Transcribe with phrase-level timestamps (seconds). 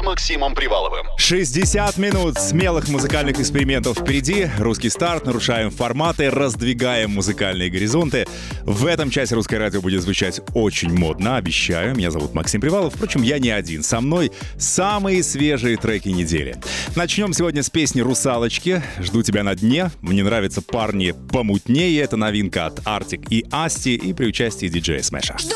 [0.00, 1.06] С Максимом Приваловым.
[1.18, 4.48] 60 минут смелых музыкальных экспериментов впереди.
[4.58, 8.26] Русский старт, нарушаем форматы, раздвигаем музыкальные горизонты.
[8.62, 11.94] В этом часе русское радио будет звучать очень модно, обещаю.
[11.94, 12.94] Меня зовут Максим Привалов.
[12.94, 13.82] Впрочем, я не один.
[13.82, 16.56] Со мной самые свежие треки недели.
[16.96, 18.82] Начнем сегодня с песни «Русалочки».
[19.00, 19.90] Жду тебя на дне.
[20.00, 22.00] Мне нравятся парни помутнее.
[22.00, 25.36] Это новинка от Артик и Асти и при участии диджея Смеша.
[25.36, 25.50] Жду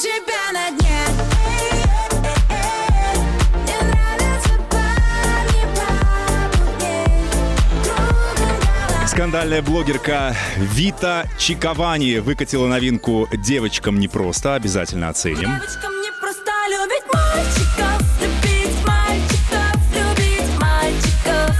[0.00, 0.29] тебя
[9.10, 14.54] Скандальная блогерка Вита Чиковани выкатила новинку «Девочкам непросто».
[14.54, 15.50] Обязательно оценим.
[15.50, 21.50] Девочкам не просто любить мальчиков, любить мальчиков, любить мальчиков.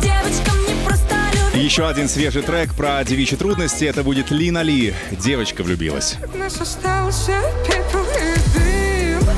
[0.00, 3.84] Девочкам не просто любить Еще один свежий трек про девичьи трудности.
[3.84, 4.94] Это будет Лина Ли.
[5.10, 6.16] Девочка влюбилась.
[6.32, 9.28] У нас остался пепел и дым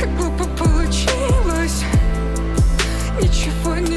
[0.00, 1.84] Как глупо получилось
[3.20, 3.91] Ничего не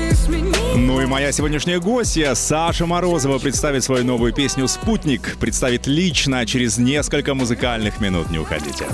[0.75, 5.37] Ну и моя сегодняшняя гостья Саша Морозова представит свою новую песню «Спутник».
[5.39, 8.29] Представит лично через несколько музыкальных минут.
[8.31, 8.85] Не уходите.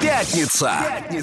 [0.00, 0.72] Пятница.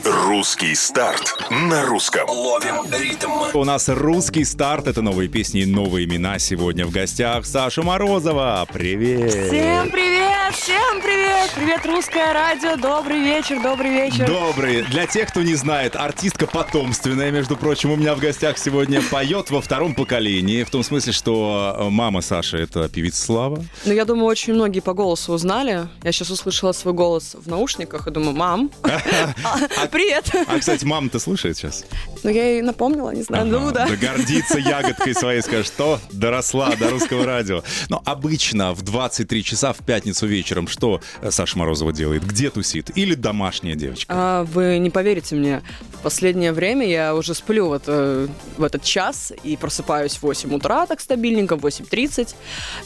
[0.03, 1.35] Русский старт.
[1.49, 2.29] На русском.
[2.29, 3.31] Ловим ритм.
[3.53, 4.87] У нас русский старт.
[4.87, 6.39] Это новые песни и новые имена.
[6.39, 8.67] Сегодня в гостях Саша Морозова.
[8.71, 9.31] Привет!
[9.31, 10.20] Всем привет!
[10.51, 11.49] Всем привет!
[11.55, 12.75] Привет, русское радио!
[12.75, 14.27] Добрый вечер, добрый вечер!
[14.27, 14.81] Добрый.
[14.83, 19.49] Для тех, кто не знает, артистка потомственная, между прочим, у меня в гостях сегодня поет
[19.49, 20.63] во втором поколении.
[20.63, 23.63] В том смысле, что э, мама Саши— это певица Слава.
[23.85, 25.87] Ну, я думаю, очень многие по голосу узнали.
[26.03, 30.31] Я сейчас услышала свой голос в наушниках и думаю, мам, а, привет!
[30.47, 31.85] А, кстати, мама-то слушает сейчас?
[32.23, 33.87] Ну, я ей напомнила, не знаю, ну да.
[33.87, 37.63] Да гордится ягодкой своей, скажет, что доросла до русского радио.
[37.87, 42.25] Но обычно в 23 часа в пятницу вечером что э, Саша Морозова делает?
[42.25, 42.95] Где тусит?
[42.97, 44.13] Или домашняя девочка?
[44.13, 45.61] А, Вы не поверите мне,
[45.93, 50.53] в последнее время я уже сплю вот, э, в этот час и просыпаюсь в 8
[50.53, 52.35] утра так стабильненько, в 8.30,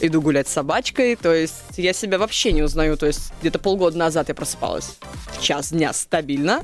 [0.00, 3.96] иду гулять с собачкой, то есть я себя вообще не узнаю, то есть где-то полгода
[3.96, 4.98] назад я просыпалась
[5.38, 6.62] в час дня стабильно,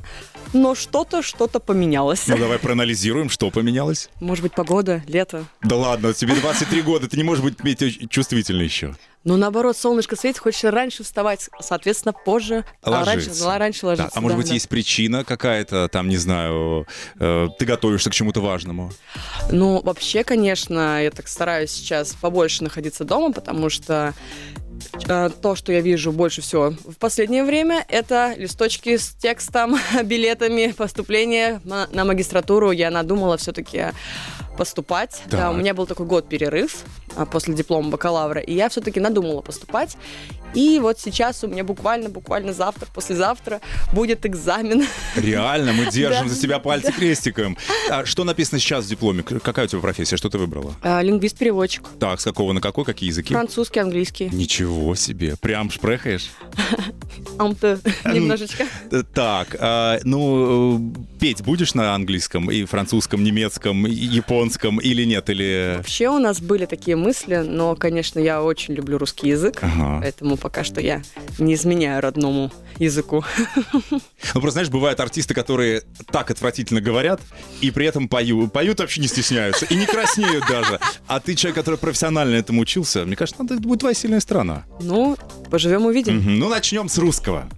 [0.52, 2.26] но что-то, что-то поменялось.
[2.26, 4.10] Ну давай проанализируем, что поменялось.
[4.20, 5.44] Может быть, погода, лето.
[5.62, 8.94] Да ладно, тебе 23 года, ты не можешь быть чувствительной еще.
[9.24, 12.64] Но наоборот, солнышко светит, хочется раньше вставать, соответственно, позже.
[12.82, 13.44] А раньше, Ложиться.
[13.44, 14.10] ну, раньше ложиться.
[14.12, 14.54] Да, а может да, быть, да.
[14.54, 16.86] есть причина какая-то, там, не знаю,
[17.20, 18.90] э, ты готовишься к чему-то важному?
[19.50, 24.12] Ну, вообще, конечно, я так стараюсь сейчас побольше находиться дома, потому что
[25.08, 30.72] э, то, что я вижу больше всего в последнее время, это листочки с текстом, билетами
[30.72, 32.72] поступления на, магистратуру.
[32.72, 33.92] Я надумала все-таки
[34.58, 35.22] поступать.
[35.26, 35.52] Да, Так.
[35.52, 36.84] у меня был такой год перерыв
[37.30, 39.96] после диплома бакалавра, и я все-таки надумала поступать.
[40.54, 43.60] И вот сейчас у меня буквально, буквально завтра, послезавтра
[43.92, 44.86] будет экзамен.
[45.16, 47.56] Реально, мы держим за тебя пальцы крестиком.
[47.90, 49.22] А что написано сейчас в дипломе?
[49.22, 50.16] Какая у тебя профессия?
[50.16, 50.74] Что ты выбрала?
[50.82, 51.88] А, Лингвист-переводчик.
[51.98, 52.84] Так, с какого на какой?
[52.84, 53.32] Какие языки?
[53.32, 54.28] Французский, английский.
[54.30, 55.36] Ничего себе.
[55.40, 56.30] Прям шпрехаешь?
[57.38, 58.66] Амты немножечко.
[58.90, 65.30] Э, Так, а, ну, э, петь будешь на английском и французском, немецком, японском или нет?
[65.30, 65.76] Или...
[65.78, 69.98] Вообще у нас были такие мысли, но, конечно, я очень люблю русский язык, Ага.
[70.00, 71.02] поэтому пока что я
[71.38, 73.24] не изменяю родному языку.
[73.90, 77.20] Ну, просто, знаешь, бывают артисты, которые так отвратительно говорят,
[77.60, 78.52] и при этом поют.
[78.52, 80.78] Поют вообще не стесняются, и не краснеют даже.
[81.06, 84.64] А ты человек, который профессионально этому учился, мне кажется, надо, это будет твоя сильная сторона.
[84.80, 85.16] Ну,
[85.50, 86.16] поживем увидим.
[86.18, 86.38] Мгм.
[86.38, 87.48] Ну, начнем с русского.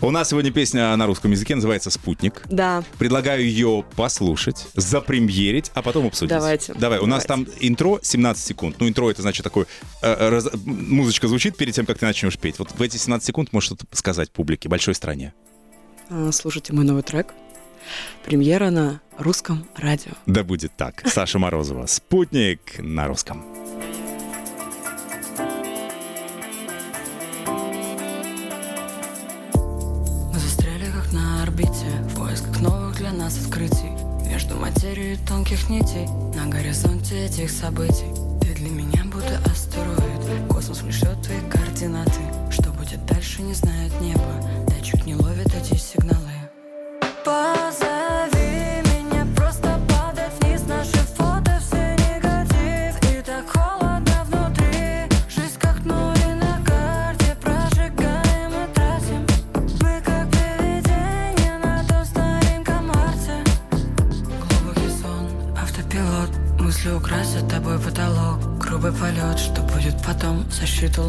[0.00, 2.42] У нас сегодня песня на русском языке называется «Спутник».
[2.50, 2.84] Да.
[2.98, 6.30] Предлагаю ее послушать, запремьерить, а потом обсудить.
[6.30, 6.74] Давайте.
[6.74, 7.66] Давай, у нас там Давайте.
[7.68, 8.76] интро 17 секунд.
[8.78, 9.66] Ну, интро это значит такой...
[10.02, 12.58] э, раз- музычка звучит перед тем, как ты начнешь петь.
[12.58, 15.32] Вот в эти 17 секунд можешь что-то сказать публике, большой стране.
[16.10, 17.32] А, Слушайте мой новый трек.
[18.24, 20.12] Премьера на русском радио.
[20.26, 21.02] Да будет так.
[21.06, 21.86] Саша Морозова.
[21.86, 23.44] «Спутник» на русском.
[30.32, 33.90] Мы застряли как на орбите В поисках новых для нас открытий
[34.28, 36.06] Между материей тонких нитей
[36.36, 38.06] На горизонте этих событий
[39.20, 40.48] будто астероид.
[40.48, 42.20] Космос пришлет твои координаты.
[42.50, 44.34] Что будет дальше, не знает небо.
[44.68, 46.29] Датчик не ловит эти сигналы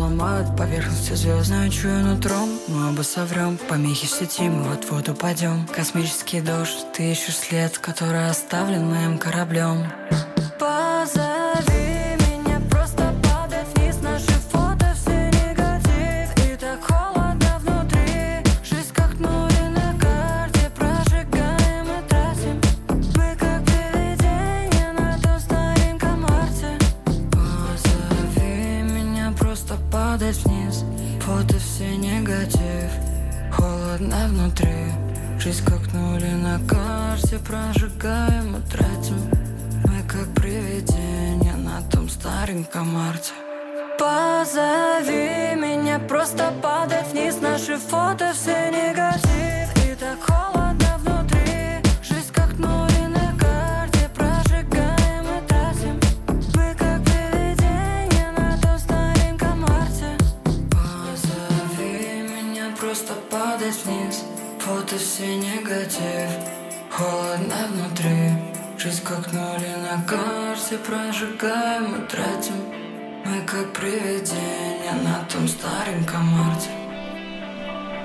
[0.02, 6.42] ломают, поверхности звездную чую нутром Мы оба соврем, помехи в сети, мы вот-вот упадем Космический
[6.42, 9.86] дождь, ты ищешь след, который оставлен моим кораблем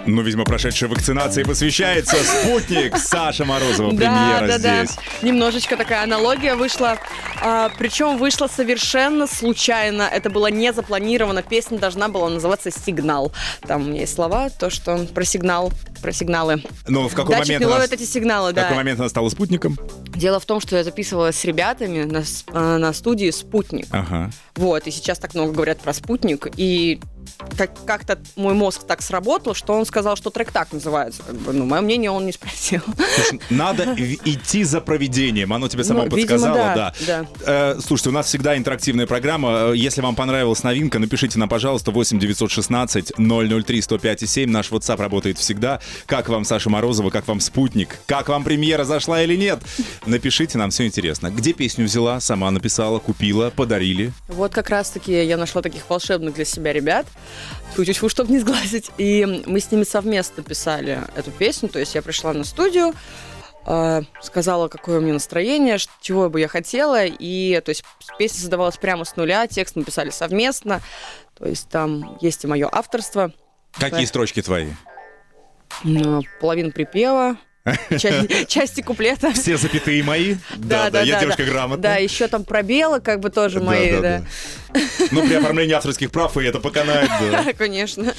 [0.06, 4.84] Ну, видимо, прошедшая вакцинация посвящается «Спутник» Саша Морозова, Да, премьера да, да.
[4.84, 4.96] здесь.
[5.22, 6.98] Немножечко такая аналогия вышла.
[7.42, 10.02] А, причем вышла совершенно случайно.
[10.02, 11.42] Это было не запланировано.
[11.42, 13.32] Песня должна была называться «Сигнал».
[13.66, 16.62] Там у меня есть слова, то, что про сигнал, про сигналы.
[16.86, 18.62] Ну, в какой Датчик момент ловит эти сигналы, в да.
[18.62, 19.76] какой момент она стала спутником?
[20.14, 23.86] Дело в том, что я записывалась с ребятами на, э, на студии «Спутник».
[23.90, 24.30] Ага.
[24.54, 27.00] Вот, и сейчас так много говорят про спутник, и
[27.56, 31.22] как- как-то мой мозг так сработал, что он сказал, что трек так называется.
[31.22, 32.80] Как бы, ну, мое мнение он не спросил.
[33.14, 33.94] Слушай, надо
[34.24, 35.52] идти за проведением.
[35.52, 37.26] Оно тебе само Ну, видимо, подсказало, да, да.
[37.46, 39.70] Э, слушайте, у нас всегда интерактивная программа.
[39.72, 44.50] Э, Если вам понравилась новинка, напишите нам, пожалуйста, 8 916 003 105 и 7.
[44.50, 45.80] Наш WhatsApp работает всегда.
[46.06, 47.98] Как вам Саша Морозова, как вам спутник?
[48.06, 49.60] Как вам премьера зашла или нет?
[50.06, 51.30] Напишите, нам все интересно.
[51.30, 54.12] Где песню взяла, сама написала, купила, подарили?
[54.28, 57.06] Вот как раз-таки я нашла таких волшебных для себя ребят.
[58.08, 58.90] Чтобы не сглазить.
[58.96, 61.68] И мы с ними совместно писали эту песню.
[61.68, 62.94] То есть я пришла на студию,
[63.66, 67.04] э, сказала, какое у меня настроение, чего бы я хотела.
[67.04, 67.84] И то есть
[68.18, 70.80] песня создавалась прямо с нуля, текст мы писали совместно.
[71.38, 73.32] То есть там есть и мое авторство.
[73.78, 74.06] Какие Да.
[74.06, 74.68] строчки твои?
[75.84, 77.36] Ну, половина припева,
[77.90, 79.32] части, части куплета.
[79.32, 80.36] Все запятые мои?
[80.56, 81.50] Да, да, я девушка да.
[81.50, 81.94] грамотная.
[81.94, 84.22] Да, еще там пробелы, как бы тоже Да, мои, да, да.
[84.72, 84.80] да.
[85.10, 87.44] Ну, при оформлении авторских прав и это поканает, да.
[87.44, 88.12] Да, конечно.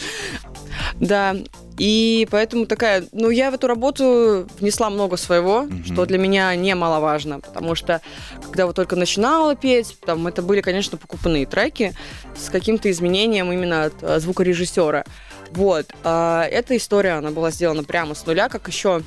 [0.95, 1.35] Да.
[1.77, 7.39] И поэтому такая, ну, я в эту работу внесла много своего, что для меня немаловажно,
[7.39, 8.01] потому что
[8.41, 11.93] когда вот только начинала петь, там это были, конечно, покупные треки
[12.35, 15.05] с каким-то изменением именно от э, звукорежиссера.
[15.51, 15.87] Вот.
[16.03, 19.01] А эта история, она была сделана прямо с нуля, как еще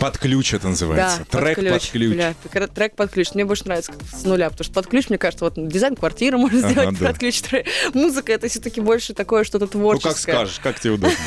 [0.00, 1.26] Под ключ это называется.
[1.30, 2.12] да, Трек под ключ.
[2.14, 3.28] Бля, так- трек под ключ.
[3.34, 6.58] Мне больше нравится с нуля, потому что под ключ, мне кажется, вот дизайн квартиры можно
[6.60, 7.06] Ага, сделать да.
[7.08, 7.42] под ключ.
[7.94, 10.10] Музыка это все-таки больше такое что-то Ну, творческое.
[10.10, 11.16] как скажешь, как тебе удобно.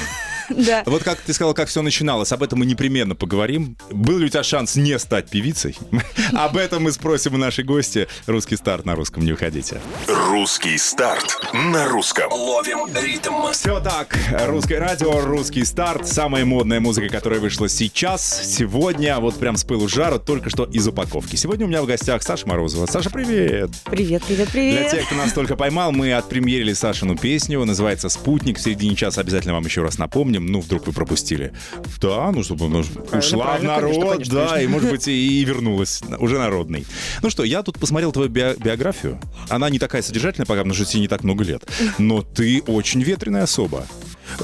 [0.50, 0.84] Да.
[0.90, 3.78] Вот как ты сказал, как все начиналось, об этом мы непременно поговорим.
[3.92, 5.78] Был ли у тебя шанс не стать певицей?
[6.34, 8.08] Об этом мы спросим у нашей гости.
[8.26, 9.80] Русский старт на русском, не уходите.
[10.08, 12.32] Русский старт на русском.
[12.32, 13.52] Ловим ритм.
[13.52, 19.56] Все так, русское радио, русский старт, самая модная музыка, которая вышла сейчас, сегодня, вот прям
[19.58, 21.36] с пылу с жару, только что из упаковки.
[21.36, 22.86] Сегодня у меня в гостях Саша Морозова.
[22.86, 23.72] Саша, привет!
[23.86, 24.92] Привет, привет, Для привет.
[24.92, 28.58] тех, кто нас только поймал, мы отпремьерили Сашину песню, называется «Спутник».
[28.58, 29.98] В середине часа обязательно вам еще раз
[30.40, 31.54] напомним, ну, вдруг вы пропустили.
[32.02, 34.64] Да, ну, чтобы ну, ушла в правильно, народ, конечно, конечно, да, конечно.
[34.64, 36.86] и, может быть, и, и вернулась, уже народный.
[37.22, 39.20] Ну что, я тут посмотрел твою био- биографию.
[39.50, 41.64] Она не такая содержательная, пока, потому что тебе не так много лет.
[41.98, 43.86] Но ты очень ветреная особа.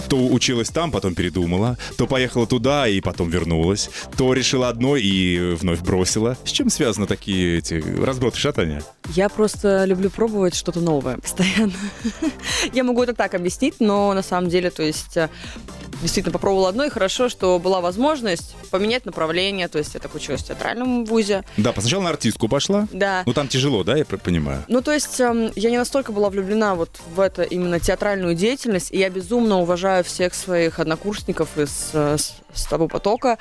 [0.10, 5.56] То училась там, потом передумала, то поехала туда и потом вернулась, то решила одно и
[5.56, 6.38] вновь бросила.
[6.44, 8.84] С чем связаны такие эти разброты шатания?
[9.10, 11.74] Я просто люблю пробовать что-то новое постоянно.
[12.74, 15.30] Я могу это так объяснить, но на самом деле, то есть э,
[16.02, 20.42] действительно попробовала одно, и хорошо, что была возможность поменять направление, то есть я так училась
[20.42, 21.44] в театральном вузе.
[21.58, 22.88] Да, сначала на артистку пошла.
[22.92, 23.24] Да.
[23.25, 24.64] Ну там тяжело, да, я понимаю.
[24.68, 28.92] Ну, то есть эм, я не настолько была влюблена вот в это именно театральную деятельность,
[28.92, 33.38] и я безумно уважаю всех своих однокурсников из э, с, того потока,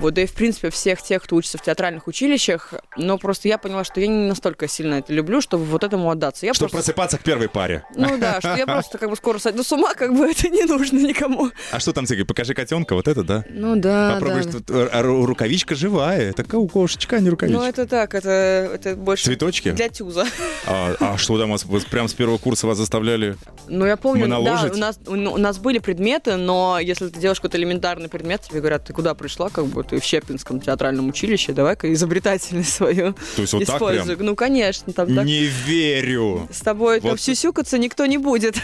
[0.00, 3.58] вот, да и, в принципе, всех тех, кто учится в театральных училищах, но просто я
[3.58, 6.46] поняла, что я не настолько сильно это люблю, чтобы вот этому отдаться.
[6.46, 6.92] Я Чтобы просто...
[6.92, 7.84] просыпаться к первой паре.
[7.94, 10.64] Ну да, что я просто как бы скоро сойду с ума, как бы это не
[10.64, 11.50] нужно никому.
[11.70, 13.44] А что там, Сергей, покажи котенка, вот это, да?
[13.50, 14.52] Ну да, Попробуешь да.
[14.52, 16.30] тут р- ру- рукавичка живая.
[16.30, 17.60] Это кошечка, а не рукавичка.
[17.60, 19.72] Ну, это так, это, это больше Цветочки?
[19.72, 20.26] для тюза.
[20.66, 23.36] А, а что там вас, прям с первого курса вас заставляли?
[23.68, 27.38] Ну, я помню, да, у нас, у, у нас были предметы, но если ты делаешь
[27.38, 31.52] какой-то элементарный предмет, тебе говорят, ты куда пришла, как бы ты в Щепинском театральном училище,
[31.52, 34.16] давай-ка изобретательность свою То есть вот так используй.
[34.16, 34.26] прям?
[34.26, 35.24] Ну, конечно, там так.
[35.24, 36.48] Не верю.
[36.50, 37.20] С тобой там Вот.
[37.20, 38.54] сюсюкаться никто не будет.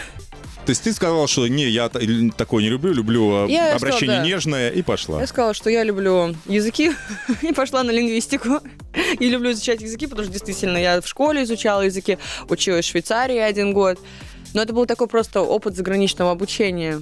[0.65, 1.99] То есть ты сказал, что не, я та-
[2.37, 4.27] такое не люблю, люблю э, Я обращение сказала, да.
[4.27, 5.19] нежное, и пошла.
[5.19, 6.91] Я сказала, что я люблю языки
[7.41, 8.59] и пошла на лингвистику.
[9.19, 12.17] И люблю изучать языки, потому что действительно я в школе изучала языки,
[12.49, 13.97] училась в Швейцарии один год.
[14.53, 17.01] Но это был такой просто опыт заграничного обучения.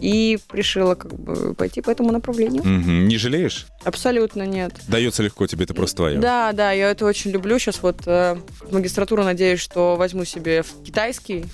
[0.00, 2.62] И решила как бы пойти по этому направлению.
[2.64, 3.08] Мгм.
[3.08, 3.66] Не жалеешь?
[3.84, 4.72] Абсолютно нет.
[4.86, 6.18] Дается легко тебе, это просто твое.
[6.18, 7.58] Да, да, я это очень люблю.
[7.58, 11.46] Сейчас вот э, в магистратуру надеюсь, что возьму себе в китайский.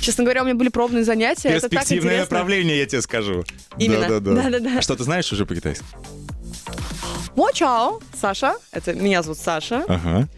[0.00, 1.50] Честно говоря, у меня были пробные занятия.
[1.50, 3.44] Это так Перспективное направление, я тебе скажу.
[3.78, 4.08] Именно.
[4.08, 4.42] Да-да-да.
[4.42, 4.78] Да-да-да.
[4.78, 5.84] А что, ты знаешь уже по-китайски?
[7.34, 8.54] 我叫, Саша.
[8.72, 9.84] Это меня зовут Саша.
[9.88, 10.28] Ага.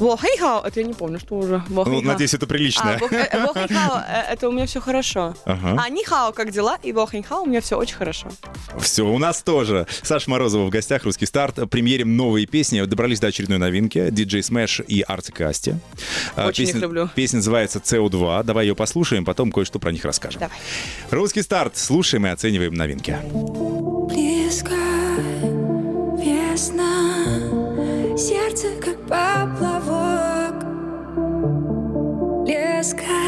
[0.00, 1.62] Во хэйхао, это я не помню, что уже.
[1.68, 2.94] Ну, надеюсь, это прилично.
[2.94, 5.34] А, во хэ- во хэйхао, э, это у меня все хорошо.
[5.44, 5.80] Ага.
[5.82, 6.78] А 你好, как дела?
[6.82, 8.28] И во хэйхао у меня все очень хорошо.
[8.80, 9.86] Все, у нас тоже.
[10.02, 11.58] Саша Морозова в гостях, русский старт.
[11.70, 12.80] Премьерим новые песни.
[12.82, 14.08] Добрались до очередной новинки.
[14.10, 15.74] Диджей Смэш и Артик и Асти.
[16.34, 17.08] А, Очень их песня, люблю.
[17.14, 18.42] Песня называется CO2.
[18.44, 20.40] Давай ее послушаем, потом кое-что про них расскажем.
[20.40, 20.56] Давай.
[21.10, 21.76] Русский старт.
[21.76, 23.16] Слушаем и оцениваем новинки.
[23.32, 24.74] Близко
[26.18, 27.24] весна,
[28.16, 29.73] сердце как поплавок.
[32.84, 33.23] sky.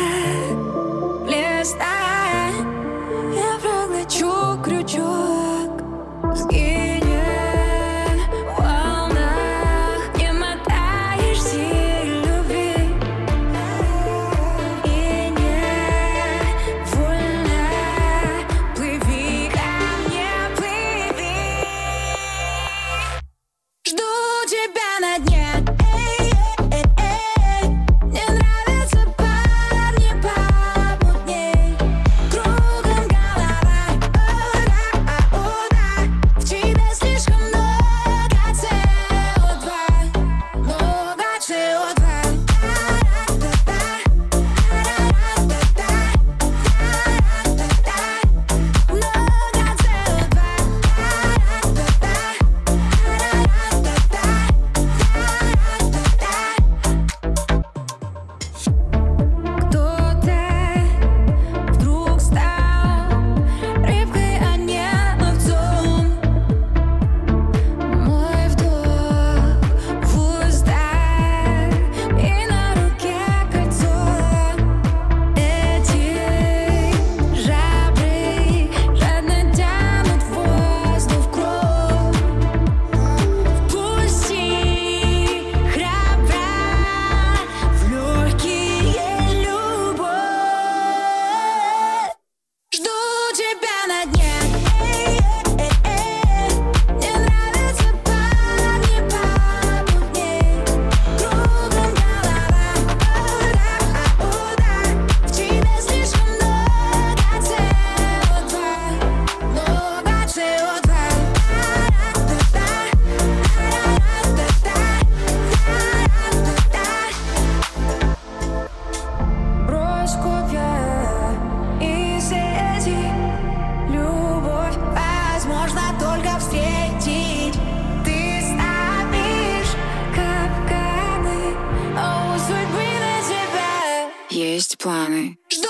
[134.36, 135.38] Есть планы.
[135.48, 135.62] Жду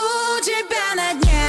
[0.43, 1.46] тебя на дне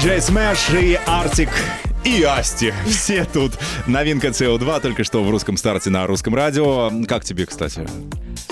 [0.00, 1.50] DJ Smash и Artik
[2.04, 2.72] и Asti.
[2.86, 3.52] Все тут.
[3.86, 6.90] Новинка CO2 только что в русском старте на русском радио.
[7.06, 7.86] Как тебе, кстати?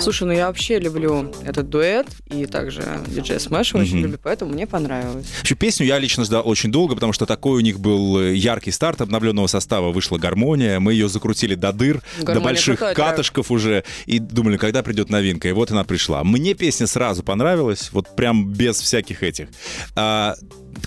[0.01, 4.03] Слушай, ну я вообще люблю этот дуэт, и также DJ Smash очень Мгм.
[4.03, 5.27] люблю, поэтому мне понравилось.
[5.39, 8.71] Вообще, песню я лично ждал очень долго, потому что такой у них был э, яркий
[8.71, 9.91] старт обновленного состава.
[9.91, 13.07] Вышла гармония, мы ее закрутили до дыр, до Гармония больших крутой трек.
[13.07, 15.49] катышков уже, и думали, когда придет новинка.
[15.49, 16.23] И вот она пришла.
[16.23, 19.49] Мне песня сразу понравилась, вот прям без всяких этих.
[19.95, 20.35] А,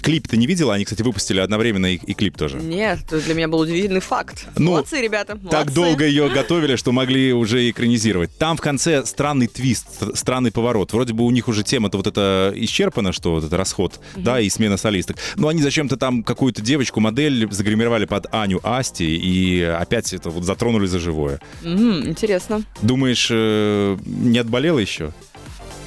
[0.03, 0.75] клип ты не видела?
[0.75, 2.59] Они, кстати, выпустили одновременно и, и клип тоже.
[2.59, 4.47] Нет, это для меня был удивительный факт.
[4.57, 5.75] Ну, молодцы, ребята, Так молодцы.
[5.75, 8.31] долго ее готовили, что могли уже экранизировать.
[8.39, 10.93] Там в конце странный твист, стр- странный поворот.
[10.93, 14.49] Вроде бы у них уже тема-то вот это исчерпана, что вот это расход, да, и
[14.49, 15.17] смена солисток.
[15.37, 20.45] Но они зачем-то там какую-то девочку, модель загримировали под Аню Асти и опять это вот
[20.45, 21.41] затронули за живое.
[21.63, 22.63] Мгм, интересно.
[22.83, 25.13] Думаешь, э, не отболела еще?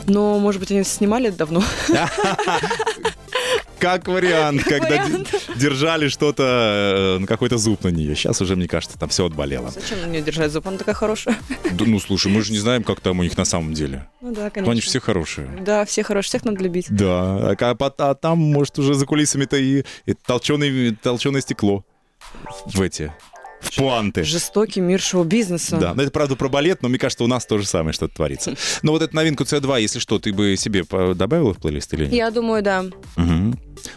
[0.07, 1.63] Но, может быть, они снимали давно?
[3.85, 5.29] Как вариант, когда вариант.
[5.55, 8.15] держали что-то, э, какой-то зуб на нее.
[8.15, 9.69] Сейчас уже, мне кажется, там все отболело.
[9.69, 10.67] Зачем мне держать зуб?
[10.67, 11.37] Она такая хорошая.
[11.71, 14.07] Да, ну, слушай, мы же не знаем, как там у них на самом деле.
[14.21, 14.71] Ну да, Но конечно.
[14.71, 15.47] они же все хорошие.
[15.63, 16.87] Да, все хорошие, всех надо любить.
[16.89, 21.85] Да, а, ка- а там, может, уже за кулисами-то и, и толченое, толченое стекло
[22.65, 23.13] в эти,
[23.61, 24.23] в пуанты.
[24.23, 25.77] Жестокий мир шоу-бизнеса.
[25.77, 28.15] Да, но это правда про балет, но мне кажется, у нас то же самое что-то
[28.15, 28.55] творится.
[28.81, 32.13] Но вот эту новинку C2, если что, ты бы себе добавила в плейлист или нет?
[32.13, 32.85] Я думаю, да.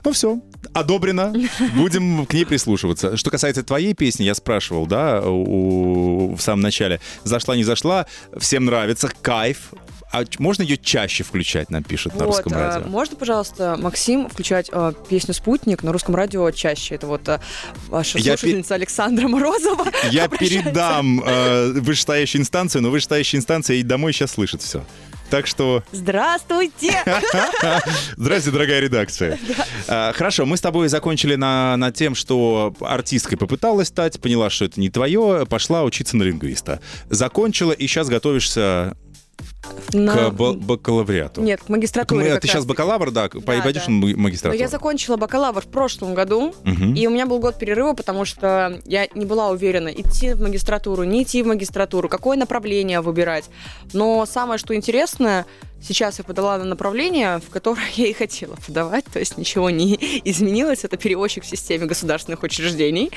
[0.04, 0.40] Ну все,
[0.72, 1.32] одобрено.
[1.74, 3.16] Будем к ней прислушиваться.
[3.16, 7.00] Что касается твоей песни, я спрашивал, да, у- в самом начале.
[7.24, 8.06] Зашла, не зашла,
[8.38, 9.70] всем нравится, кайф.
[10.10, 12.88] А можно ее чаще включать, нам пишут на Вот, русском а, радио?
[12.88, 16.94] можно, пожалуйста, Максим, включать а, песню «Спутник» на русском радио чаще?
[16.94, 17.42] Это вот а,
[17.88, 19.84] ваша Я слушательница Александра Морозова.
[20.10, 24.82] Я передам э, вышестоящую инстанцию, но вышестоящая инстанция и домой сейчас слышит все.
[25.30, 27.02] Так что, Здравствуйте!
[28.16, 29.38] здрасте, дорогая редакция.
[29.86, 34.64] А, Хорошо, мы с тобой закончили на, на тем, что артисткой попыталась стать, поняла, что
[34.64, 36.80] это не твое, пошла учиться на лингвиста.
[37.10, 38.96] Закончила и сейчас готовишься
[39.92, 41.40] На- к ба- бакалавриату.
[41.40, 43.28] Нет, к магистратуре Ты как сейчас бакалавр, да?
[43.28, 43.90] Пойдешь да.
[43.92, 44.58] на Но магистратуру?
[44.60, 46.94] я закончила бакалавр в прошлом году, Мгм.
[46.94, 51.04] и у меня был год перерыва, потому что я не была уверена, идти в магистратуру,
[51.04, 53.44] не идти в магистратуру, какое направление выбирать.
[53.92, 55.46] Но самое, что интересное,
[55.80, 59.94] сейчас я подала на направление, в которое я и хотела подавать, то есть ничего не
[60.24, 60.84] изменилось.
[60.84, 63.10] Это переводчик в системе государственных учреждений.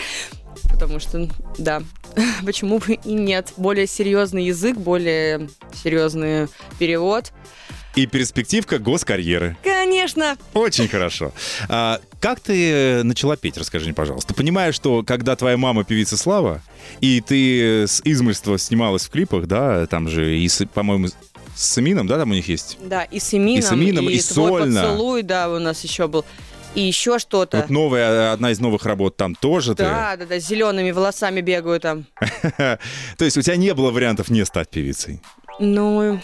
[0.70, 1.82] Потому что, да,
[2.46, 3.54] почему бы и нет.
[3.58, 5.50] Более серьезный язык, более
[5.84, 6.48] серьезный
[6.80, 7.32] перевод.
[7.96, 9.58] И перспективка госкарьеры.
[9.63, 11.34] Конечно, Очень хорошо.
[11.67, 14.34] А, как ты э, начала петь, расскажи мне, пожалуйста.
[14.34, 16.62] Понимаю, что когда твоя мама певица Слава,
[17.02, 21.10] и ты с измольства снималась в клипах, да, там же и, по-моему,
[21.54, 22.78] с Эмином, да, там у них есть?
[22.82, 24.82] Да, и с Эмином, И с Эмином, и «Твой сольно.
[24.82, 26.24] поцелуй, да, у нас еще был.
[26.74, 27.58] И еще что-то.
[27.58, 31.82] Вот новая, одна из новых работ там тоже Да, да, да, с зелеными волосами бегаю
[31.82, 32.06] там.
[32.17, 32.54] ты.
[33.17, 35.22] То есть у тебя не было вариантов не стать певицей?
[35.62, 36.19] Ну,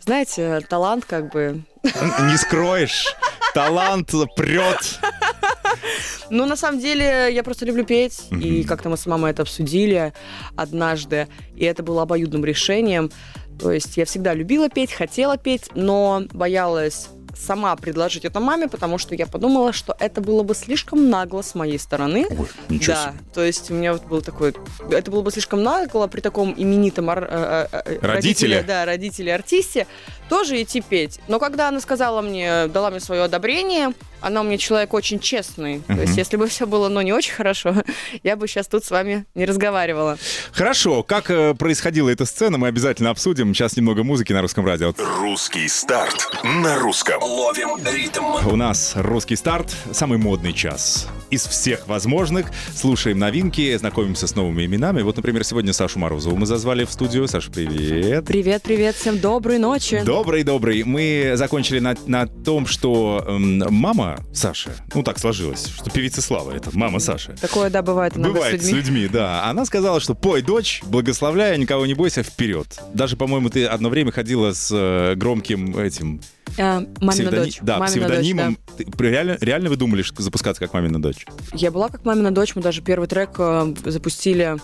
[0.00, 1.62] знаете, талант как бы...
[1.84, 3.14] Не скроешь.
[3.52, 4.98] Талант прет.
[6.30, 8.22] Ну, на самом деле, я просто люблю петь.
[8.30, 8.64] И Мгм.
[8.64, 10.14] как-то мы с мамой это обсудили
[10.56, 11.28] однажды.
[11.56, 13.10] И это было обоюдным решением.
[13.60, 17.08] То есть я всегда любила петь, хотела петь, но боялась
[17.38, 21.54] сама предложить это маме, потому что я подумала, что это было бы слишком нагло с
[21.54, 22.26] моей стороны.
[22.30, 23.24] Ой, ничего да, себе.
[23.34, 24.54] то есть у меня вот был такой,
[24.90, 28.12] это было бы слишком нагло при таком именитом ар- э, э, э, Родителе.
[28.12, 29.86] родителе, да, родителе артисте
[30.28, 31.20] тоже идти петь.
[31.28, 35.80] Но когда она сказала мне, дала мне свое одобрение, она у меня человек очень честный.
[35.80, 36.02] То Мгм.
[36.02, 37.74] есть если бы все было, ну, не очень хорошо,
[38.22, 40.18] я бы сейчас тут с вами не разговаривала.
[40.52, 43.54] Хорошо, как э, происходила эта сцена, мы обязательно обсудим.
[43.54, 44.94] Сейчас немного музыки на русском радио.
[45.20, 47.22] Русский старт на русском.
[47.22, 48.24] Ловим ритм.
[48.46, 52.46] У нас русский старт, самый модный час из всех возможных.
[52.74, 55.02] Слушаем новинки, знакомимся с новыми именами.
[55.02, 57.28] Вот, например, сегодня Сашу Морозову мы зазвали в студию.
[57.28, 58.24] Саша, привет.
[58.26, 60.02] Привет, привет, всем доброй ночи.
[60.04, 60.84] Добрый, добрый.
[60.84, 66.52] Мы закончили на, на том, что эм, мама Саши, ну так сложилось, что певица Слава,
[66.52, 67.34] это мама Саши.
[67.40, 69.08] Такое, да, бывает иногда Бывает с людьми.
[69.08, 69.44] да.
[69.48, 72.80] Она сказала, что пой, дочь, благословляя, никого не бойся, вперед.
[72.94, 76.20] Даже, по-моему, ты одно время ходила с э, громким этим
[76.58, 77.58] А, мамина псевдони- дочь.
[77.62, 78.58] Да, Мамина псевдонимом.
[78.76, 81.26] дочь, Ты при- реально, реально вы думали что запускаться как мамина дочь?
[81.26, 81.32] да.
[81.54, 84.56] Я была как мамина дочь, мы даже первый трек э, запустили.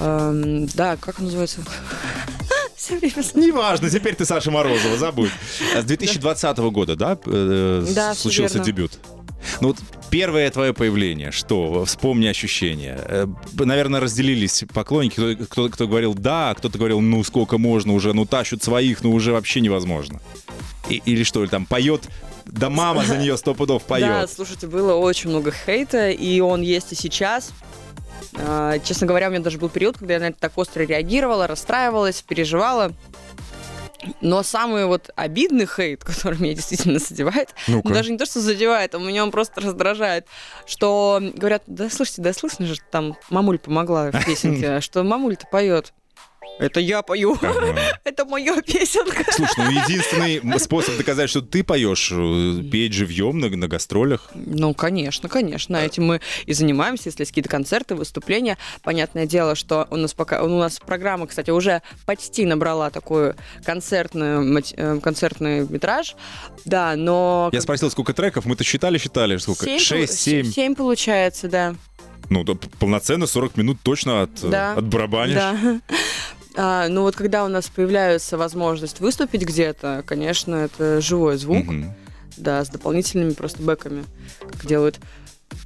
[0.00, 1.60] эм, да, как он называется?
[2.80, 5.30] Все время Неважно, теперь ты Саша Морозова, забудь.
[5.78, 8.92] С 2020 года, да, э, Да, случился дебют?
[9.60, 9.76] Ну вот
[10.10, 11.84] первое твое появление, что?
[11.84, 12.98] Вспомни ощущения.
[13.04, 15.12] Э, Наверное, разделились поклонники.
[15.14, 19.02] Кто- Кто-то кто говорил «да», а кто-то говорил «ну сколько можно уже, ну тащут своих,
[19.04, 20.20] ну уже вообще невозможно».
[20.88, 22.04] И- или что, или там поет,
[22.46, 24.30] да мама за нее сто пудов Да, поет.
[24.30, 27.50] слушайте, было очень много хейта, и он есть и сейчас.
[28.36, 31.46] А, Честно говоря, у меня даже был период, когда я на это так остро реагировала,
[31.46, 32.92] расстраивалась, переживала.
[34.20, 38.94] Но самый вот обидный хейт, который меня действительно задевает, ну, даже не то, что задевает,
[38.94, 40.26] а меня он просто раздражает,
[40.66, 45.92] что говорят, да слушайте, да слышно же, там мамуль помогла в песенке, что мамуль-то поет.
[46.60, 47.76] Это я пою, Ага.
[48.04, 49.24] это моя песенка.
[49.32, 54.30] Слушай, ну единственный способ доказать, что ты поешь, э, петь живьем на, на гастролях.
[54.34, 55.76] Ну, конечно, конечно.
[55.76, 58.58] Этим мы и занимаемся, если есть какие-то концерты, выступления.
[58.82, 64.62] Понятное дело, что у нас пока у нас программа, кстати, уже почти набрала такой концертную,
[64.76, 66.14] э, концертный метраж.
[66.64, 67.48] Да, но...
[67.52, 69.64] Я спросил, сколько треков, мы-то считали, считали, сколько?
[69.64, 70.44] Семь Шесть, полу- семь.
[70.52, 71.74] Семь получается, да.
[72.28, 74.74] Ну, да, полноценно 40 минут точно от, Да.
[74.74, 75.34] от барабанишь.
[75.34, 75.80] Да.
[76.56, 81.94] А, ну вот когда у нас появляется возможность выступить где-то, конечно, это живой звук, Мгм.
[82.36, 84.04] да, с дополнительными просто бэками,
[84.40, 84.98] как делают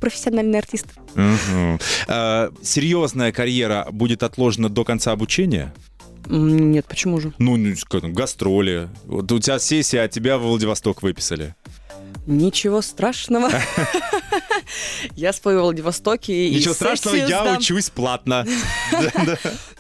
[0.01, 0.91] профессиональные артисты.
[1.15, 1.79] Мгм.
[2.09, 5.73] А, серьезная карьера будет отложена до конца обучения?
[6.27, 7.33] Нет, почему же?
[7.39, 7.75] Ну, ну,
[8.13, 8.89] гастроли.
[9.05, 11.55] Вот у тебя сессия, а тебя в Владивосток выписали.
[12.27, 13.51] Ничего страшного.
[15.15, 18.47] Я спою в Владивостоке и Ничего страшного, я учусь платно.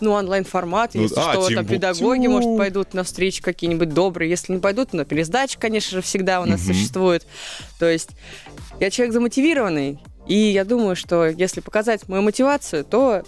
[0.01, 4.29] Ну, онлайн-формат, Ну, если а, что, там педагоги, может, пойдут на встречи какие-нибудь добрые.
[4.29, 7.27] Если не пойдут, на пересдачи, конечно же, всегда у нас существует.
[7.79, 8.11] То есть
[8.81, 13.25] я человек замотивированный, и я думаю, что если показать мою мотивацию, то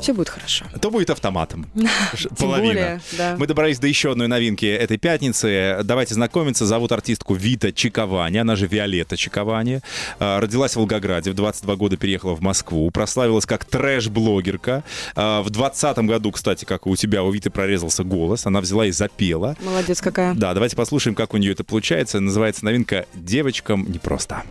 [0.00, 0.64] все будет хорошо.
[0.80, 1.66] То будет автоматом.
[2.38, 2.72] Половина.
[2.72, 3.36] более, да.
[3.38, 5.80] Мы добрались до еще одной новинки этой пятницы.
[5.84, 6.66] Давайте знакомиться.
[6.66, 9.80] Зовут артистку Вита Чиковани, она же Виолетта Чиковани.
[10.18, 14.82] А, Родилась в Волгограде, в 22 года переехала в Москву, прославилась как трэш-блогерка.
[15.14, 18.86] А, В 20 году, кстати, как и у тебя, у Виты прорезался голос, она взяла
[18.86, 19.56] и запела.
[19.60, 20.34] Молодец какая.
[20.34, 22.20] Да, давайте послушаем, как у нее это получается.
[22.20, 24.42] Называется новинка «Девочкам непросто».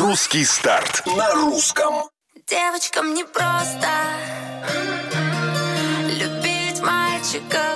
[0.00, 1.94] Русский старт на русском.
[2.46, 3.88] Девочкам непросто.
[6.10, 7.73] Любить мальчиков,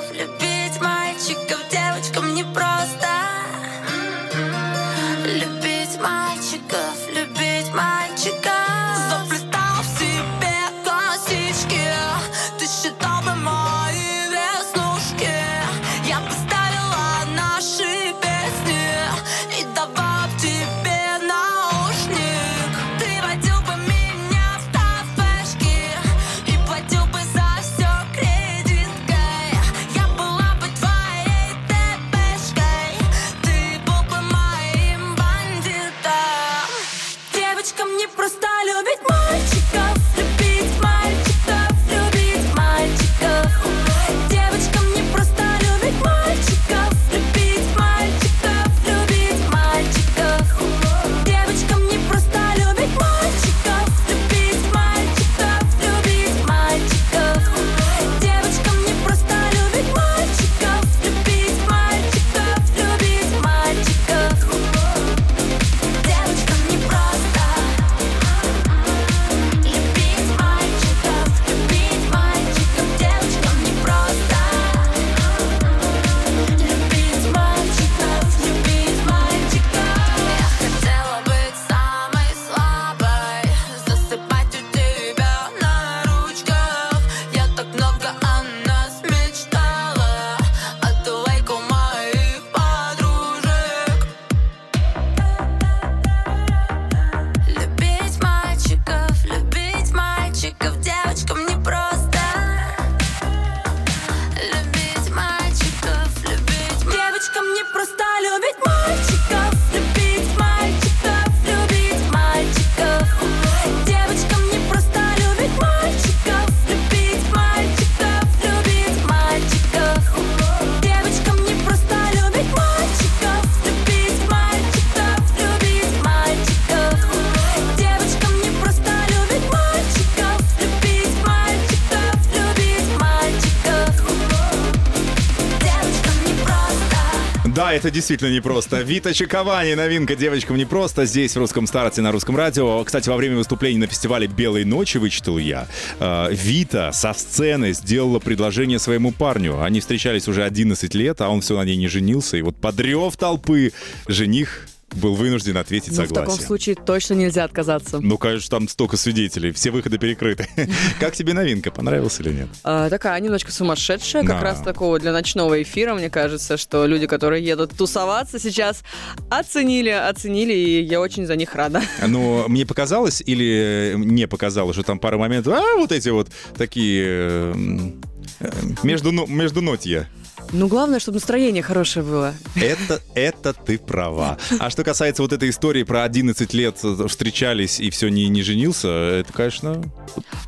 [137.79, 138.81] это действительно непросто.
[138.81, 141.05] Вита Чиковани, новинка девочкам непросто.
[141.05, 142.83] Здесь в русском старте на русском радио.
[142.83, 145.69] Кстати, во время выступления на фестивале «Белой ночи» вычитал я.
[146.01, 149.63] э, Вита со сцены сделала предложение своему парню.
[149.63, 152.37] Они встречались уже 11 лет, а он все на ней не женился.
[152.37, 153.73] И вот подрев толпы
[154.09, 158.01] жених был вынужден ответить Ну, в таком случае точно нельзя отказаться.
[158.01, 160.49] Ну, конечно, там столько свидетелей, все выходы перекрыты.
[161.01, 162.49] Как тебе новинка, понравилась или нет?
[162.65, 167.45] А, такая немножко сумасшедшая, как раз такого для ночного эфира, мне кажется, что люди, которые
[167.45, 168.83] едут тусоваться сейчас,
[169.31, 171.83] оценили, оценили, и я очень за них рада.
[172.07, 177.05] Но мне показалось или не показалось, что там пара моментов, а вот эти вот такие
[177.07, 178.01] э, м,
[178.41, 178.51] э,
[178.83, 180.09] между, но- между нотья.
[180.53, 182.35] Ну, главное, чтобы настроение хорошее было.
[182.55, 184.39] Это, это ты права.
[184.59, 188.43] А что касается вот этой истории про 11 лет э, встречались и все не, не
[188.43, 189.83] женился, это, конечно,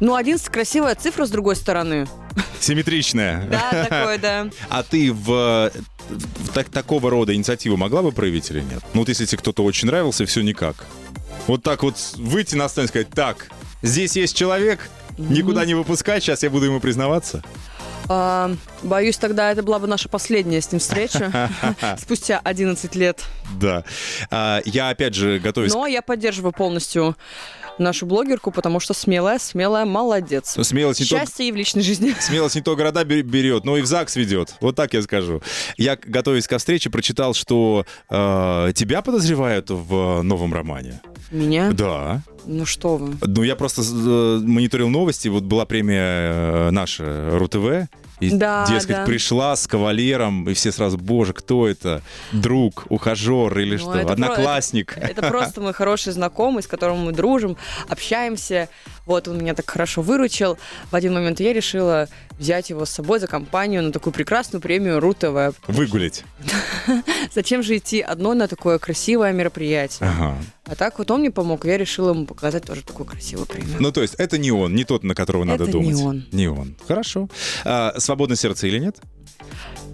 [0.00, 2.08] Ну, 11 красивая цифра, с другой стороны.
[2.60, 3.46] симметричная.
[3.50, 4.48] Да, такое, да.
[4.70, 5.70] А ты в,
[6.08, 8.82] в так- такого рода инициативу могла бы проявить или нет?
[8.94, 10.76] Ну вот если тебе кто-то очень нравился, все никак.
[11.46, 13.48] Вот так вот выйти на сцену и сказать, так,
[13.82, 17.42] здесь есть человек, никуда не выпускать, сейчас я буду ему признаваться.
[18.12, 18.50] А,
[18.82, 21.48] боюсь, тогда это была бы наша последняя с ним встреча.
[21.96, 23.22] Спустя 11 лет.
[23.54, 23.84] Да.
[24.32, 27.16] А, я опять же готовюсь Но я поддерживаю полностью
[27.80, 30.54] нашу блогерку, потому что смелая, смелая, молодец.
[30.54, 30.64] к...
[30.64, 32.14] Смелость не, то, и в личной жизни.
[32.20, 34.54] смелость не то города бер- берет, но и в ЗАГС ведет.
[34.60, 35.42] Вот так я скажу.
[35.76, 41.00] Я, готовясь ко встрече, прочитал, что э, тебя подозревают в новом романе.
[41.30, 41.70] Меня?
[41.72, 42.22] Да.
[42.46, 43.16] Ну что вы.
[43.20, 45.28] Ну, я просто э, мониторил новости.
[45.28, 47.88] Вот была премия э, наша РУ-ТВ.
[48.20, 49.04] И, Да, дескать, да.
[49.04, 52.02] пришла с кавалером, и все сразу, боже, кто это?
[52.32, 53.94] Друг, ухажер или Ну, что?
[53.94, 54.96] это про- Одноклассник.
[54.98, 57.56] Это просто мой хороший знакомый, с которым мы дружим,
[57.88, 58.68] общаемся.
[59.06, 60.58] Вот он меня так хорошо выручил.
[60.90, 62.08] В один момент я решила
[62.38, 65.56] взять его с собой за компанию на такую прекрасную премию РУ-ТВ.
[65.68, 66.24] Выгулить.
[67.34, 70.08] Зачем же идти одной на такое красивое мероприятие?
[70.08, 70.36] Ага.
[70.66, 73.76] А так вот он мне помог, я решила ему показать тоже такую красивую премию.
[73.80, 76.04] Ну, то есть, это не он, не тот, на которого надо Это не думать.
[76.04, 76.26] он.
[76.32, 76.76] Не он.
[76.86, 77.28] Хорошо.
[77.64, 78.96] А, свободное сердце или нет?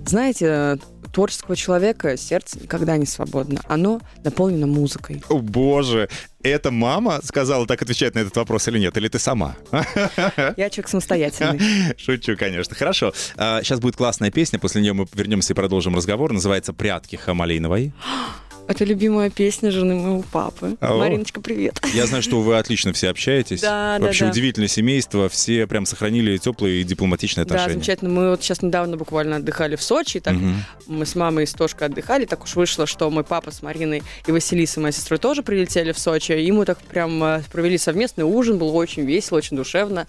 [0.07, 0.79] Знаете,
[1.16, 3.62] творческого человека сердце никогда не свободно.
[3.68, 5.22] Оно наполнено музыкой.
[5.31, 6.11] О, боже.
[6.42, 8.94] Это мама сказала так отвечать на этот вопрос или нет?
[8.98, 9.57] Или ты сама?
[9.72, 11.94] Я человек самостоятельный.
[11.96, 12.74] Шучу, конечно.
[12.76, 13.14] Хорошо.
[13.38, 14.59] А, сейчас будет классная песня.
[14.59, 16.35] После нее мы вернемся и продолжим разговор.
[16.35, 17.94] Называется «Прятки Хамалейновой».
[18.68, 20.76] Это любимая песня жены моего папы.
[20.81, 20.98] О.
[20.98, 21.81] Мариночка, привет.
[21.94, 23.61] Я знаю, что вы отлично все общаетесь.
[23.61, 24.33] Да, да, Вообще да.
[24.33, 25.29] удивительное семейство.
[25.29, 27.74] Все прям сохранили теплые и дипломатичные Да, отношения.
[27.74, 28.11] замечательно.
[28.11, 30.18] Мы вот сейчас недавно буквально отдыхали в Сочи.
[30.18, 30.64] Так Мгм.
[30.88, 32.24] мы с мамой и с Тошкой отдыхали.
[32.24, 35.98] Так уж вышло, что мой папа с Мариной и Василисой, моей сестрой, тоже прилетели в
[35.98, 36.33] Сочи.
[36.33, 38.59] И мы так прям э, провели совместный ужин.
[38.59, 40.09] Было очень весело, очень душевно.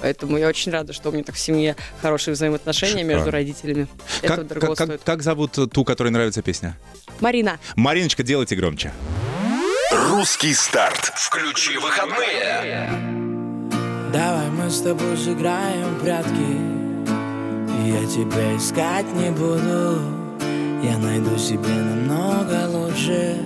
[0.00, 3.32] Поэтому я очень рада, что у меня так в семье хорошие взаимоотношения между Шикарно.
[3.38, 3.86] родителями.
[4.22, 6.78] Это Как, дорого как- как- как зовут ту, которой нравится песня?
[7.20, 7.58] Марина.
[7.76, 8.92] Мариночка, делайте громче.
[9.92, 11.12] Русский старт.
[11.16, 12.90] Включи выходные.
[14.12, 16.56] Давай мы с тобой сыграем в прятки
[17.86, 20.00] Я тебя искать не буду
[20.82, 23.36] Я найду себе намного лучше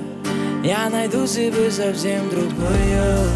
[0.62, 3.28] Я найду себе совсем другую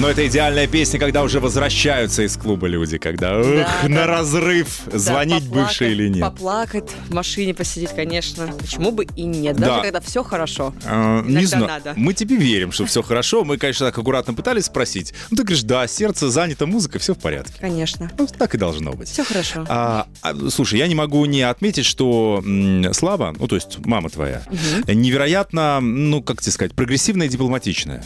[0.00, 4.06] Но это идеальная песня, когда уже возвращаются из клуба люди, когда ух, Да, на да.
[4.06, 6.20] разрыв, Да, звонить поплакать, бывшей или нет.
[6.20, 8.46] Поплакать, в машине посидеть, конечно.
[8.46, 9.66] Почему бы и нет, Да.
[9.66, 10.72] даже когда все хорошо.
[10.84, 11.66] А, не знаю.
[11.66, 11.94] надо.
[11.96, 13.42] Мы тебе верим, что все хорошо.
[13.44, 15.14] Мы, конечно, так аккуратно пытались спросить.
[15.30, 17.54] Ну, ты говоришь, да, сердце занято, музыка, все в порядке.
[17.60, 18.08] Конечно.
[18.16, 19.08] Ну, так и должно быть.
[19.08, 19.64] Все хорошо.
[19.68, 22.44] А, а, слушай, я не могу не отметить, что
[22.92, 24.42] Слава, ну то есть мама твоя,
[24.86, 28.04] невероятно, ну как тебе сказать, прогрессивная и дипломатичная.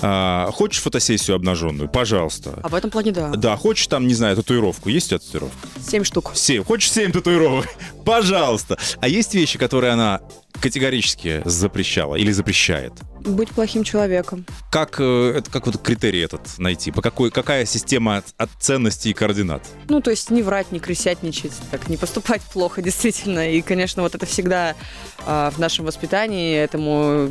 [0.00, 1.88] А, хочешь фотосессию обнаженную?
[1.88, 2.58] Пожалуйста.
[2.62, 3.30] А в этом плане да.
[3.30, 4.88] Да, хочешь там, не знаю, татуировку?
[4.88, 5.68] Есть у тебя татуировка?
[5.80, 6.32] Семь штук.
[6.34, 6.64] Семь.
[6.64, 7.66] Хочешь семь татуировок?
[8.04, 8.78] Пожалуйста.
[9.00, 10.20] А есть вещи, которые она
[10.60, 12.92] категорически запрещала или запрещает?
[13.20, 14.44] Быть плохим человеком.
[14.70, 16.90] Как, э, это, как вот критерий этот найти?
[16.90, 19.62] По какой, какая система от, от ценностей и координат?
[19.88, 23.50] Ну, то есть не врать, не крысятничать, так не поступать плохо, действительно.
[23.50, 24.74] И, конечно, вот это всегда
[25.26, 27.30] а, в нашем воспитании, этому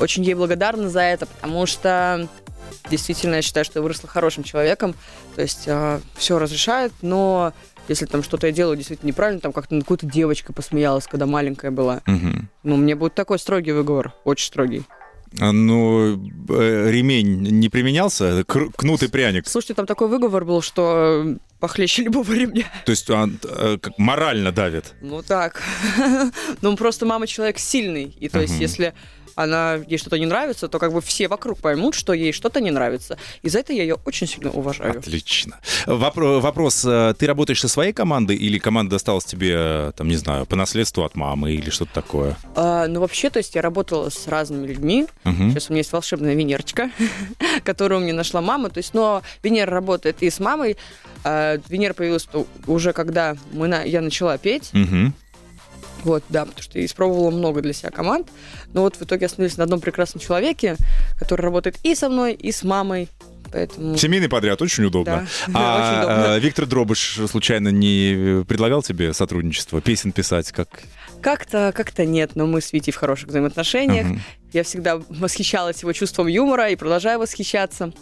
[0.00, 2.28] очень ей благодарна за это, потому что
[2.90, 4.94] действительно я считаю, что я выросла хорошим человеком.
[5.34, 5.68] То есть
[6.16, 7.52] все разрешает, но
[7.88, 11.70] если там что-то я делаю действительно неправильно, там как-то над какой-то девочкой посмеялась, когда маленькая
[11.70, 12.48] была, Мгм.
[12.62, 14.84] ну, мне будет такой строгий выговор, очень строгий.
[15.40, 16.16] А, Ну,
[16.48, 18.44] э, ремень не применялся?
[18.44, 19.46] Кнут и пряник.
[19.46, 22.64] Слушайте, там такой выговор был, что э, похлеще любого ремня.
[22.84, 24.92] То есть он э, как морально давит.
[25.00, 25.62] Ну так.
[26.62, 28.14] Ну просто мама человек сильный.
[28.20, 28.92] И то есть, если
[29.42, 32.70] она ей что-то не нравится, то как бы все вокруг поймут, что ей что-то не
[32.70, 33.18] нравится.
[33.42, 34.98] И за это я ее очень сильно уважаю.
[34.98, 35.58] Отлично.
[35.86, 40.16] Вопро- вопрос, э, ты работаешь со своей командой или команда досталась тебе, э, там, не
[40.16, 42.36] знаю, по наследству от мамы или что-то такое?
[42.54, 45.06] А, ну, вообще, то есть я работала с разными людьми.
[45.24, 45.50] Мгм.
[45.50, 46.90] Сейчас у меня есть волшебная Венерочка,
[47.64, 48.70] которую мне нашла мама.
[48.70, 50.76] То есть, но Венера работает и с мамой.
[51.24, 52.28] А, Венера появилась
[52.66, 54.70] уже когда мы на- я начала петь.
[54.72, 55.14] Мгм.
[56.04, 58.28] Вот, да, потому что я испробовала много для себя команд.
[58.72, 60.76] Но вот в итоге остановились на одном прекрасном человеке,
[61.18, 63.08] который работает и со мной, и с мамой.
[63.52, 63.96] Поэтому...
[63.96, 65.26] Семейный подряд, очень удобно.
[65.46, 66.36] Да, А очень удобно.
[66.36, 70.68] э, Виктор Дробыш случайно не предлагал тебе сотрудничество, песен писать, как...
[71.20, 74.06] Как-то, как-то нет, но мы с Витей в хороших взаимоотношениях.
[74.06, 74.22] Мгм.
[74.52, 77.92] Я всегда восхищалась его чувством юмора и продолжаю восхищаться.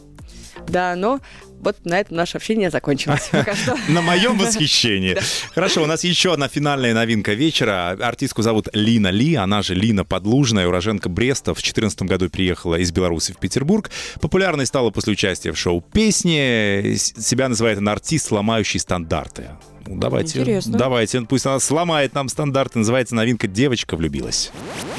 [0.69, 1.21] Да, но
[1.61, 3.77] вот на этом наше общение закончилось пока что.
[3.89, 5.17] На моем восхищении.
[5.55, 7.91] Хорошо, у нас еще одна финальная новинка вечера.
[8.01, 11.53] Артистку зовут Лина Ли, она же Лина Подлужная, уроженка Бреста.
[11.53, 13.91] В 2014 году приехала из Беларуси в Петербург.
[14.21, 16.97] Популярной стала после участия в шоу «Песни».
[16.97, 19.51] Себя называет она артист, ломающий стандарты.
[19.87, 20.79] Ну, давайте, Интересно.
[20.79, 22.79] давайте, пусть она сломает нам стандарты.
[22.79, 24.53] Называется новинка «Девочка влюбилась».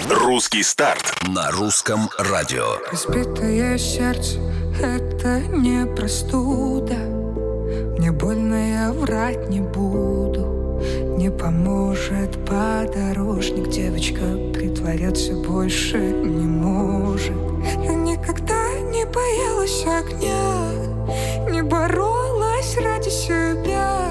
[0.10, 2.78] Русский старт на русском радио.
[2.91, 4.39] Разбитое сердце—
[4.82, 6.96] это не простуда.
[7.98, 10.82] Мне больно, я врать не буду.
[11.18, 13.70] Не поможет подорожник.
[13.70, 14.22] Девочка
[14.54, 17.34] притворяться больше не может.
[17.84, 20.72] Я никогда не боялась огня.
[21.52, 24.10] Не боролась ради себя.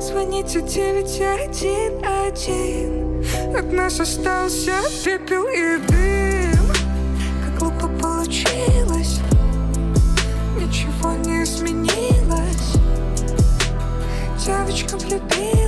[0.00, 4.72] Звоните 911 От нас остался
[5.04, 6.66] пепел и дым.
[7.44, 8.97] Как глупо получилось
[11.48, 12.74] Изменилось
[14.44, 15.67] Девочка влюбилась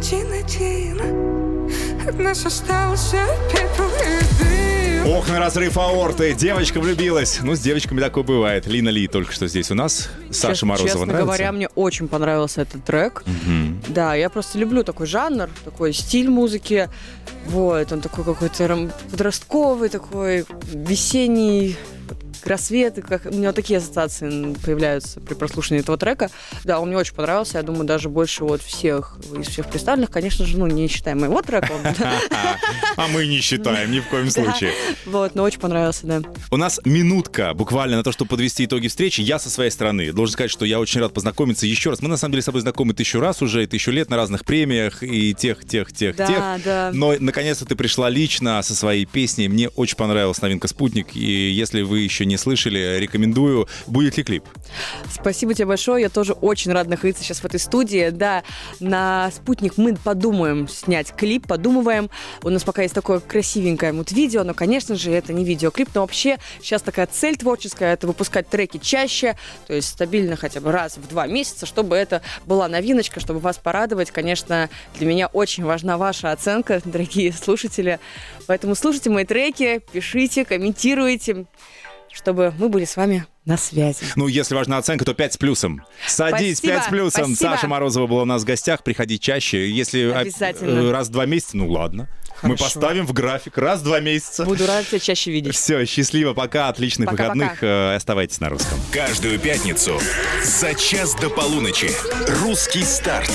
[0.00, 3.18] 911 От нас остался
[3.50, 4.48] пепел и дым
[5.16, 6.34] Ох, на разрыв аорты.
[6.34, 7.38] Девочка влюбилась.
[7.42, 8.66] Ну, с девочками такое бывает.
[8.66, 10.10] Лина Ли только что здесь у нас.
[10.30, 11.24] Саша Честно- Морозова Честно нравится?
[11.24, 13.22] говоря, мне очень понравился этот трек.
[13.24, 13.80] Мгм.
[13.88, 16.90] Да, я просто люблю такой жанр, такой стиль музыки.
[17.46, 21.76] Вот, он такой какой-то подростковый, такой весенний,
[22.40, 26.30] вот, рассветы, как у меня вот такие ассоциации появляются при прослушивании этого трека.
[26.64, 30.44] Да, он мне очень понравился, я думаю, даже больше вот всех из всех представленных, конечно
[30.46, 31.68] же, ну, не считаем моего трека.
[32.96, 34.72] А мы не считаем ни в коем случае.
[35.06, 36.22] Вот, но очень понравился, да.
[36.50, 39.20] У нас минутка буквально на то, чтобы подвести итоги встречи.
[39.20, 42.00] Я со своей стороны должен сказать, что я очень рад познакомиться еще раз.
[42.02, 45.02] Мы на самом деле с тобой знакомы тысячу раз уже, тысячу лет на разных премиях
[45.02, 46.64] и тех, тех, тех, Да, тех.
[46.64, 46.90] да.
[46.92, 49.48] Но наконец-то ты пришла лично со своей песней.
[49.48, 51.14] Мне очень понравилась новинка «Спутник».
[51.14, 53.68] И если вы еще не слышали, рекомендую.
[53.86, 54.44] Будет ли клип?
[55.10, 56.02] Спасибо тебе большое.
[56.02, 58.10] Я тоже очень рада находиться сейчас в этой студии.
[58.10, 58.42] Да,
[58.80, 62.10] на спутник мы подумаем снять клип, подумываем.
[62.42, 66.00] У нас пока есть такое красивенькое вот видео, но, конечно же, это не видеоклип, но
[66.02, 70.96] вообще сейчас такая цель творческая, это выпускать треки чаще, то есть стабильно хотя бы раз
[70.96, 74.10] в два месяца, чтобы это была новиночка, чтобы вас порадовать.
[74.10, 78.00] Конечно, для меня очень важна ваша оценка, дорогие слушатели.
[78.46, 81.46] Поэтому слушайте мои треки, пишите, комментируйте,
[82.12, 84.04] чтобы мы были с вами на связи.
[84.16, 85.82] Ну, если важна оценка, то 5 с плюсом.
[86.06, 87.24] Садись, спасибо, 5 с плюсом.
[87.34, 87.50] Спасибо.
[87.50, 88.82] Саша Морозова была у нас в гостях.
[88.82, 89.70] Приходи чаще.
[89.70, 90.78] Если а, Обязательно.
[90.80, 92.08] Э, раз в два месяца, ну ладно.
[92.40, 92.48] Хорошо.
[92.48, 94.44] Мы поставим в график раз в два месяца.
[94.44, 95.54] Буду рад тебя чаще видеть.
[95.54, 97.52] Все, счастливо, пока, отличных пока, выходных.
[97.54, 97.96] Э, пока.
[97.96, 98.78] Оставайтесь на русском.
[98.92, 100.00] Каждую пятницу
[100.44, 101.90] за час до полуночи
[102.42, 103.30] «Русский старт».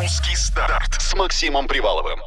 [0.00, 2.20] «Русский старт» с Максимом Приваловым.